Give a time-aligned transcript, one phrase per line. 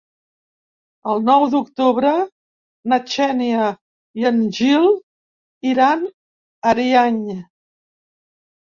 [1.11, 2.13] El nou d'octubre
[2.93, 3.69] na Xènia
[4.23, 4.91] i en Gil
[5.75, 7.23] iran a Ariany.